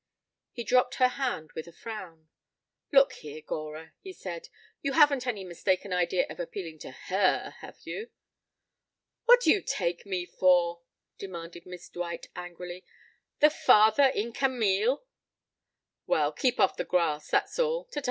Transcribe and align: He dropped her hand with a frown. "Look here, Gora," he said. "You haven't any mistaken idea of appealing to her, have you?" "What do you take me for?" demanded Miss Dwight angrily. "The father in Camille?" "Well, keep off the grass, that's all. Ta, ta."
He 0.51 0.63
dropped 0.63 0.95
her 0.95 1.09
hand 1.09 1.51
with 1.53 1.67
a 1.67 1.71
frown. 1.71 2.27
"Look 2.91 3.13
here, 3.13 3.39
Gora," 3.39 3.93
he 4.01 4.13
said. 4.13 4.49
"You 4.81 4.93
haven't 4.93 5.27
any 5.27 5.43
mistaken 5.43 5.93
idea 5.93 6.25
of 6.27 6.39
appealing 6.39 6.79
to 6.79 6.89
her, 6.89 7.53
have 7.59 7.81
you?" 7.83 8.09
"What 9.25 9.41
do 9.41 9.51
you 9.51 9.61
take 9.61 10.07
me 10.07 10.25
for?" 10.25 10.81
demanded 11.19 11.67
Miss 11.67 11.87
Dwight 11.87 12.29
angrily. 12.35 12.83
"The 13.41 13.51
father 13.51 14.07
in 14.15 14.33
Camille?" 14.33 15.05
"Well, 16.07 16.31
keep 16.31 16.59
off 16.59 16.77
the 16.77 16.83
grass, 16.83 17.29
that's 17.29 17.59
all. 17.59 17.85
Ta, 17.85 17.91
ta." 17.99 17.99